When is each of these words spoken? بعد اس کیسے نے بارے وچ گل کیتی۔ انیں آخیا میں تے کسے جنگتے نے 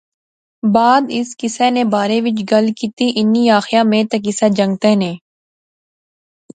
بعد 0.75 1.11
اس 1.17 1.29
کیسے 1.39 1.69
نے 1.75 1.83
بارے 1.93 2.17
وچ 2.25 2.39
گل 2.51 2.65
کیتی۔ 2.79 3.07
انیں 3.19 3.49
آخیا 3.59 3.81
میں 3.91 4.03
تے 4.09 4.17
کسے 4.25 4.47
جنگتے 4.57 4.91
نے 5.01 5.11